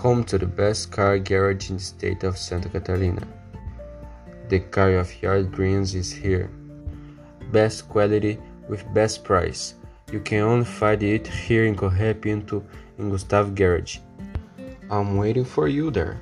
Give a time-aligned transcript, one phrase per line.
[0.00, 3.20] Come to the best car garage in the state of Santa Catarina.
[4.48, 6.50] The car of your dreams is here.
[7.52, 9.74] Best quality with best price.
[10.10, 12.64] You can only find it here in Correia Pinto
[12.96, 13.98] in Gustavo Garage.
[14.88, 16.18] I'm waiting for you there.